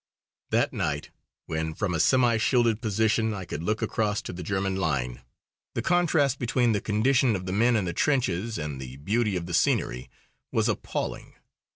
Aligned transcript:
That 0.49 0.73
night, 0.73 1.11
when 1.45 1.75
from 1.75 1.93
a 1.93 1.99
semi 1.99 2.37
shielded 2.37 2.81
position 2.81 3.35
I 3.35 3.45
could 3.45 3.61
look 3.61 3.83
across 3.83 4.19
to 4.23 4.33
the 4.33 4.41
German 4.41 4.75
line, 4.77 5.21
the 5.75 5.83
contrast 5.83 6.39
between 6.39 6.71
the 6.71 6.81
condition 6.81 7.35
of 7.35 7.45
the 7.45 7.53
men 7.53 7.75
in 7.75 7.85
the 7.85 7.93
trenches 7.93 8.57
and 8.57 8.81
the 8.81 8.97
beauty 8.97 9.35
of 9.35 9.45
the 9.45 9.53
scenery 9.53 10.09
was 10.51 10.67
appalling. 10.67 11.35